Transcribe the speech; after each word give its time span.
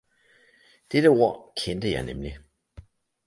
Dette 0.89 1.09
ord 1.21 1.39
kendte 1.59 1.91
jeg 1.93 2.03
nemlig. 2.09 2.35